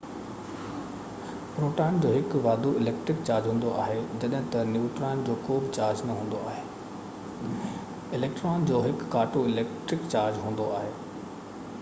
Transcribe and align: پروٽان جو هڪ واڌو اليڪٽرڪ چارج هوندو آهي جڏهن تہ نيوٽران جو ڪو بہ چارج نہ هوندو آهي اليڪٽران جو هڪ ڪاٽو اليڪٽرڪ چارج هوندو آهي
پروٽان 1.57 1.99
جو 2.05 2.13
هڪ 2.13 2.39
واڌو 2.45 2.71
اليڪٽرڪ 2.79 3.19
چارج 3.27 3.49
هوندو 3.49 3.73
آهي 3.83 3.97
جڏهن 4.23 4.47
تہ 4.55 4.65
نيوٽران 4.71 5.21
جو 5.29 5.35
ڪو 5.49 5.59
بہ 5.67 5.71
چارج 5.79 6.01
نہ 6.11 6.17
هوندو 6.21 6.41
آهي 6.53 7.75
اليڪٽران 8.21 8.67
جو 8.73 8.81
هڪ 8.89 9.07
ڪاٽو 9.19 9.45
اليڪٽرڪ 9.53 10.11
چارج 10.17 10.43
هوندو 10.47 10.67
آهي 10.81 10.91